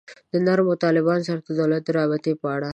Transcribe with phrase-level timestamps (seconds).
[0.31, 2.69] د نرمو طالبانو سره د دولت د رابطې په اړه.